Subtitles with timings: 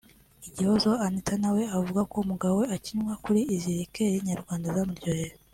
[0.47, 5.29] Igihozo Anita na we avuga ko umugabo we akinywa kuri izi likeri Nyarwanda zamuryoheye